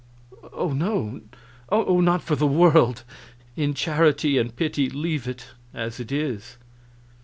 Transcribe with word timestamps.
"Oh 0.51 0.73
no! 0.73 1.21
Oh, 1.69 1.99
not 2.01 2.23
for 2.23 2.35
the 2.35 2.47
world! 2.47 3.03
In 3.55 3.75
charity 3.75 4.39
and 4.39 4.55
pity 4.55 4.89
leave 4.89 5.27
it 5.27 5.49
as 5.75 5.99
it 5.99 6.11
is." 6.11 6.57